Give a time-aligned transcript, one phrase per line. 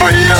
[0.00, 0.39] for you.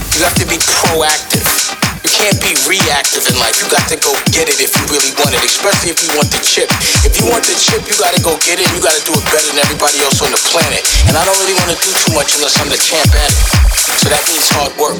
[0.17, 1.47] You have to be proactive.
[2.03, 3.61] You can't be reactive in life.
[3.61, 6.27] You got to go get it if you really want it, especially if you want
[6.33, 6.67] the chip.
[7.07, 9.13] If you want the chip, you got to go get it you got to do
[9.15, 10.83] it better than everybody else on the planet.
[11.07, 13.39] And I don't really want to do too much unless I'm the champ at it.
[14.01, 14.99] So that means hard work.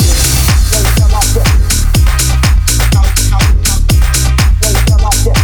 [5.26, 5.41] Yeah.